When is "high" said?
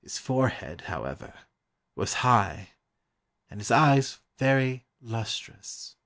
2.24-2.70